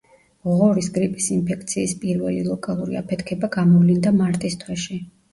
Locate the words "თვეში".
4.65-4.99